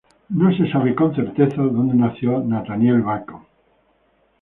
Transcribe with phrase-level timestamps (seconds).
[0.31, 3.45] No se sabe con certeza donde nació Nathaniel Bacon.